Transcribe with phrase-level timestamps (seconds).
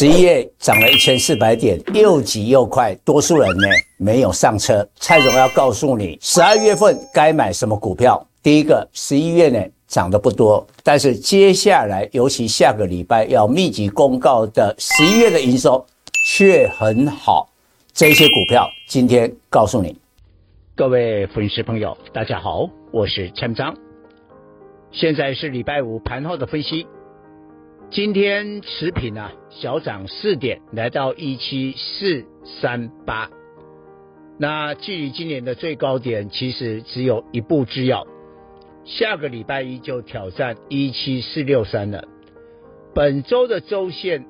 [0.00, 3.66] 十一月涨了一千四百点，又急又快，多数人呢
[3.96, 4.88] 没有上车。
[4.94, 8.24] 蔡总要告诉你，十二月份该买什么股票。
[8.40, 15.84] 第一个，十一月呢涨得不多，但是接下来，尤其下个礼拜要密集公告的十一月的营收
[16.28, 17.48] 却很好。
[17.92, 19.98] 这些股票今天告诉你。
[20.76, 23.74] 各位粉丝朋友，大家好，我是陈章。
[24.92, 26.86] 现在是礼拜五盘后的分析。
[27.90, 32.26] 今天持平啊，小涨四点，来到一七四
[32.60, 33.30] 三八。
[34.36, 38.06] 那距离今年的最高点其实只有一步之遥，
[38.84, 42.04] 下个礼拜一就挑战一七四六三了。
[42.94, 44.26] 本周的周线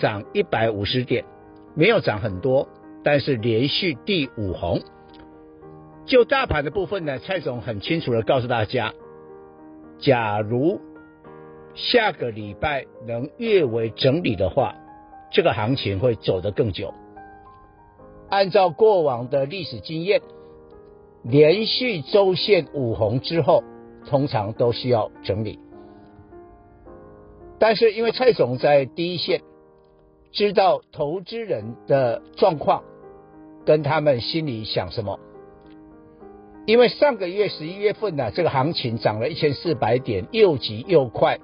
[0.00, 1.26] 涨一百五十点，
[1.74, 2.66] 没有涨很多，
[3.04, 4.80] 但是连续第五红。
[6.06, 8.94] 就大盘的部分呢，蔡总很清楚的告诉大家，
[9.98, 10.80] 假如
[11.76, 14.74] 下个礼拜能略微整理的话，
[15.30, 16.94] 这个行情会走得更久。
[18.30, 20.22] 按照过往的历史经验，
[21.22, 23.62] 连续周线五红之后，
[24.08, 25.58] 通常都需要整理。
[27.58, 29.42] 但是因为蔡总在第一线，
[30.32, 32.84] 知道投资人的状况，
[33.66, 35.20] 跟他们心里想什么。
[36.64, 41.38] 因为上个月十一月份呢、这个行情涨了一千四百点，又急又快。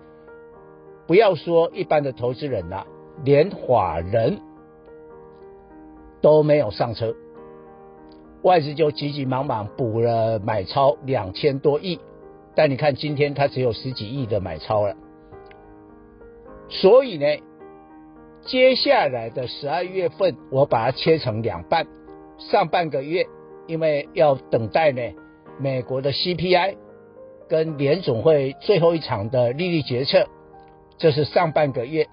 [1.13, 2.87] 不要说一般的投资人了、啊，
[3.23, 4.41] 连法人
[6.23, 7.15] 都没有上车，
[8.41, 12.01] 外资就急急忙忙补了买超两千多亿，
[12.55, 14.97] 但你看今天它只有十几亿的买超了，
[16.71, 17.27] 所以呢，
[18.47, 21.87] 接下来的十二月份我把它切成两半，
[22.39, 23.27] 上半个月
[23.67, 25.03] 因为要等待呢
[25.61, 26.77] 美国的 CPI
[27.51, 30.27] 跟联总会最后一场的利率决策。
[31.03, 32.07] 这是上半个月，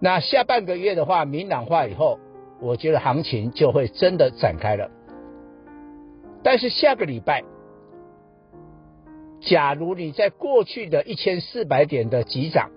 [0.00, 2.18] 那下半个月的话，明朗化以后，
[2.60, 4.90] 我觉得行情就会真的展开了。
[6.42, 7.42] 但是下个礼拜，
[9.40, 12.68] 假如你在过去的一千四百点的急涨，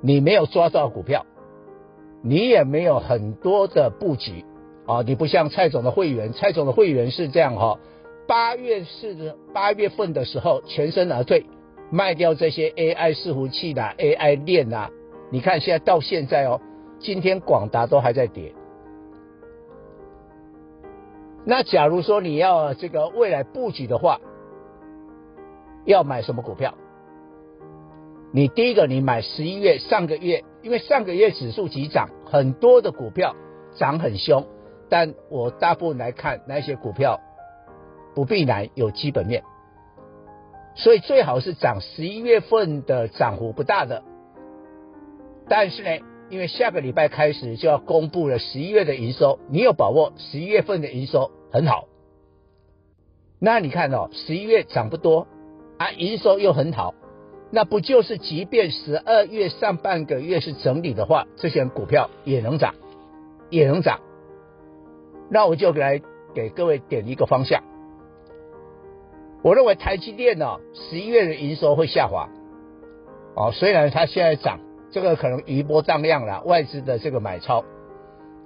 [0.00, 1.26] 你没有抓到股票，
[2.22, 4.46] 你也没有很多的布局
[4.86, 7.78] 啊，你不像蔡总的会员，蔡总的会员是这样哈，
[8.26, 11.44] 八月是八月份的时候全身而退。
[11.90, 14.90] 卖掉这些 AI 伺服器的 AI 链啊，
[15.30, 16.60] 你看现在到现在哦，
[16.98, 18.54] 今天广达都还在跌。
[21.44, 24.20] 那假如说你要这个未来布局的话，
[25.84, 26.74] 要买什么股票？
[28.32, 33.34] 你第一个你买十一月上个月，因为上个月指数急涨，很多的股票
[33.74, 34.46] 涨很凶，
[34.88, 37.18] 但我大部分来看那些股票
[38.14, 39.42] 不必然有基本面。
[40.74, 44.02] 所以最好是涨十一月份的涨幅不大的，
[45.48, 51.86] 但是呢，因为下个礼拜开始就要公布了十一月的营收，你有把握十一月份的营收很好，
[53.38, 55.26] 那你看哦，十一月涨不多
[55.76, 56.94] 啊，营收又很好，
[57.50, 62.74] 那不就是即便十二月上半个月是整理的话，这些股票也能涨，
[63.50, 64.00] 也能涨，
[65.28, 66.00] 那我就来
[66.32, 67.64] 给各位点一个方向。
[69.42, 72.28] 我认为台积电呢、哦，十一月的营收会下滑，
[73.34, 77.64] 哦，虽然它现在涨，这个可能余波荡漾了，外资的这个买超，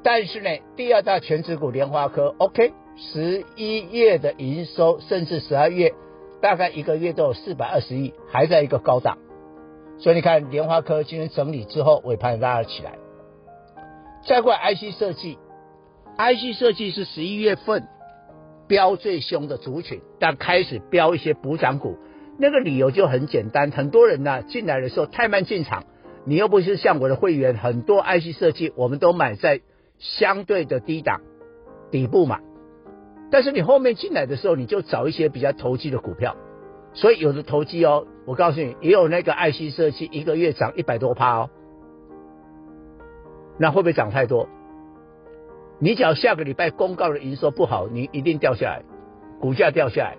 [0.04, 5.92] 但是呢，第二大权值股联发科，OK，十一月的营收甚至十二月，
[6.40, 9.18] 大概一个月都有四百二十亿，还在一个高档，
[9.98, 12.98] 所以你看联发科今天整理之后尾盘拉了起来，
[14.24, 15.38] 再过来 IC 设计
[16.18, 17.88] ，IC 设计是十一月份。
[18.66, 21.96] 标最凶的族群，但开始标一些补涨股，
[22.38, 25.84] 那个理由就很简单，很多人呢进来的时候太慢进场，
[26.24, 29.60] 你又不是像我的会员，很多 IC 设计我们都买在
[29.98, 31.20] 相对的低档
[31.90, 32.40] 底部嘛，
[33.30, 36.36] 但是你后面进来的时候，你就找一些比较投机的股票，
[36.92, 41.50] 所以有的投机哦，我告诉你，也有那个 IC 设计一个月涨一百多趴哦，
[43.58, 44.48] 那会不会涨太多？
[45.78, 48.82] 你只要下个礼拜公告的营收不好，你一定掉下来，
[49.40, 50.16] 股价掉下来。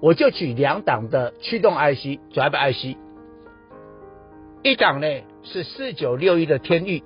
[0.00, 2.96] 我就举两档的驱动 IC、转播 IC
[4.62, 5.06] 一档呢
[5.42, 7.02] 是四九六一的天钰，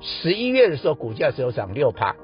[0.00, 2.16] 十一月的时候股价只有涨六趴，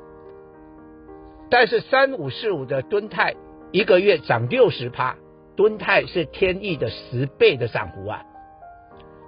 [1.49, 3.35] 但是三五四五的敦泰
[3.73, 5.17] 一个月涨六十趴，
[5.57, 8.23] 敦泰是天钰的十倍的涨幅啊，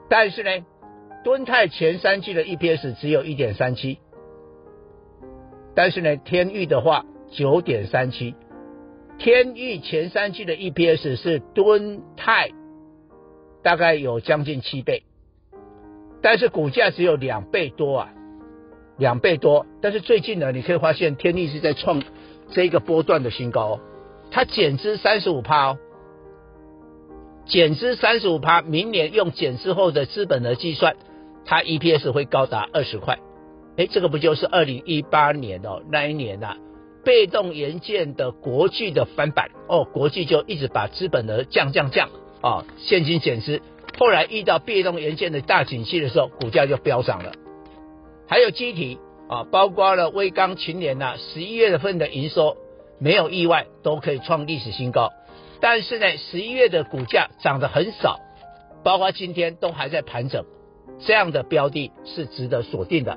[0.08, 0.50] 但是呢，
[1.24, 3.98] 敦泰前三季的 EPS 只有一点三七。
[5.74, 8.34] 但是呢，天域的话九点三七，
[9.18, 12.50] 天域前三季的 EPS 是吨泰
[13.62, 15.02] 大概有将近七倍，
[16.22, 18.10] 但是股价只有两倍多啊，
[18.96, 19.66] 两倍多。
[19.80, 22.02] 但是最近呢，你可以发现天力是在创
[22.50, 23.80] 这个波段的新高哦，
[24.30, 25.78] 它减资三十五趴哦，
[27.46, 30.96] 减资三十五趴，明年用减资后的资本额计算，
[31.44, 33.18] 它 EPS 会高达二十块。
[33.78, 36.56] 哎，这个不就是二零一八年哦那一年呐、啊？
[37.04, 42.10] 被动元件的国际的翻版哦，国际就一直把资本额降降降
[42.42, 43.62] 啊、现金减资。
[43.96, 47.32] 后来遇到被动元件的大景气的时候，股价就飙涨了。
[48.26, 48.98] 还有机体
[49.28, 52.56] 啊，包括了威刚、群联呐，十一月份的营收
[52.98, 55.12] 没有意外都可以创历史新高。
[55.60, 58.18] 但是呢，十一月的股价涨得很少，
[58.82, 60.44] 包括今天都还在盘整，
[60.98, 63.16] 这样的标的是值得锁定的。